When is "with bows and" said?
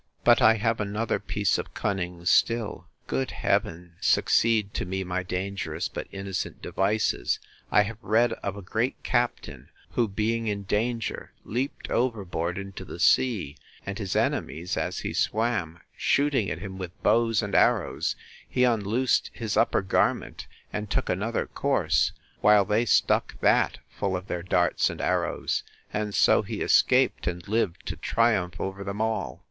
16.79-17.53